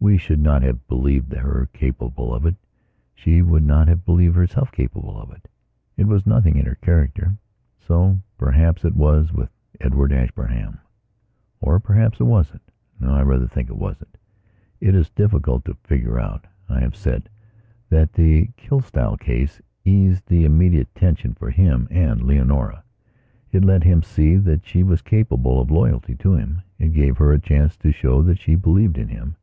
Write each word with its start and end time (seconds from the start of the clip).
We 0.00 0.16
should 0.16 0.38
not 0.38 0.62
have 0.62 0.86
believed 0.86 1.32
her 1.32 1.68
capable 1.72 2.32
of 2.32 2.46
it; 2.46 2.54
she 3.16 3.42
would 3.42 3.64
not 3.64 3.88
have 3.88 4.04
believed 4.04 4.36
herself 4.36 4.70
capable 4.70 5.20
of 5.20 5.32
it. 5.32 5.48
It 5.96 6.06
was 6.06 6.24
nothing 6.24 6.54
in 6.56 6.66
her 6.66 6.76
character. 6.76 7.36
So, 7.80 8.20
perhaps, 8.38 8.84
it 8.84 8.94
was 8.94 9.32
with 9.32 9.50
Edward 9.80 10.12
Ashburnham. 10.12 10.78
Or, 11.60 11.80
perhaps, 11.80 12.20
it 12.20 12.24
wasn't. 12.24 12.62
No, 13.00 13.12
I 13.12 13.22
rather 13.22 13.48
think 13.48 13.68
it 13.70 13.76
wasn't. 13.76 14.16
It 14.80 14.94
is 14.94 15.10
difficult 15.10 15.64
to 15.64 15.74
figure 15.82 16.20
out. 16.20 16.46
I 16.68 16.78
have 16.78 16.94
said 16.94 17.28
that 17.90 18.12
the 18.12 18.50
Kilsyte 18.56 19.18
case 19.18 19.60
eased 19.84 20.28
the 20.28 20.44
immediate 20.44 20.94
tension 20.94 21.34
for 21.34 21.50
him 21.50 21.88
and 21.90 22.22
Leonora. 22.22 22.84
It 23.50 23.64
let 23.64 23.82
him 23.82 24.02
see 24.04 24.36
that 24.36 24.64
she 24.64 24.84
was 24.84 25.02
capable 25.02 25.60
of 25.60 25.72
loyalty 25.72 26.14
to 26.18 26.34
him; 26.34 26.62
it 26.78 26.90
gave 26.92 27.16
her 27.16 27.32
her 27.32 27.38
chance 27.38 27.76
to 27.78 27.90
show 27.90 28.22
that 28.22 28.38
she 28.38 28.54
believed 28.54 28.96
in 28.96 29.08
him. 29.08 29.34